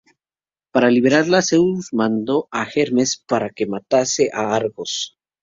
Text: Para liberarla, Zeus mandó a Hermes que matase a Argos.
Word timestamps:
Para 0.71 0.89
liberarla, 0.89 1.43
Zeus 1.43 1.93
mandó 1.93 2.47
a 2.51 2.65
Hermes 2.73 3.23
que 3.55 3.67
matase 3.67 4.31
a 4.33 4.55
Argos. 4.55 5.15